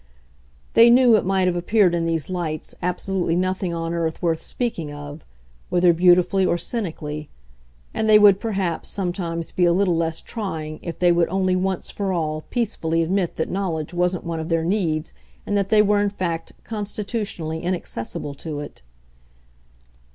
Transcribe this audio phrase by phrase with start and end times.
[0.73, 4.91] They knew, it might have appeared in these lights, absolutely nothing on earth worth speaking
[4.91, 5.23] of
[5.69, 7.29] whether beautifully or cynically;
[7.93, 11.91] and they would perhaps sometimes be a little less trying if they would only once
[11.91, 15.13] for all peacefully admit that knowledge wasn't one of their needs
[15.45, 18.81] and that they were in fact constitutionally inaccessible to it.